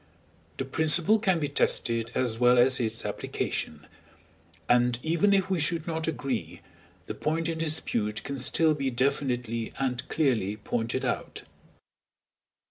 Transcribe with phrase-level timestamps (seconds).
[0.57, 3.85] The principle can be tested as well as its application;
[4.67, 6.61] and even if we should not agree,
[7.05, 11.43] the point in dispute can still be definitely and clearly pointed out.